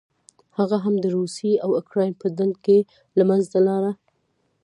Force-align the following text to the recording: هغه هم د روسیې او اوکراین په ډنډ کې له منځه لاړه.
هغه 0.57 0.77
هم 0.85 0.95
د 0.99 1.05
روسیې 1.17 1.53
او 1.63 1.69
اوکراین 1.79 2.13
په 2.21 2.27
ډنډ 2.37 2.55
کې 2.65 2.77
له 3.17 3.23
منځه 3.29 3.57
لاړه. 3.67 3.91